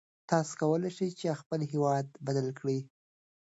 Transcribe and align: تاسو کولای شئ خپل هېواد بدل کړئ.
تاسو 0.29 0.51
کولای 0.61 0.91
شئ 1.19 1.29
خپل 1.41 1.59
هېواد 1.71 2.05
بدل 2.25 2.47
کړئ. 2.59 2.79